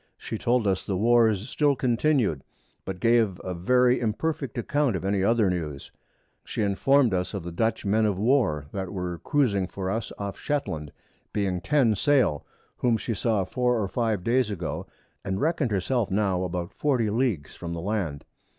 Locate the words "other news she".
5.23-6.63